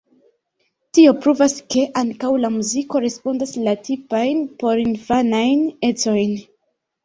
[0.97, 6.39] Tio pruvas ke ankaŭ la muziko respondas la tipajn porinfanajn ecojn.